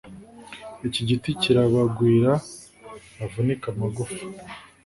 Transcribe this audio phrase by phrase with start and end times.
[0.87, 2.31] Iki giti kirabagwira
[3.17, 4.19] bavunike amagufa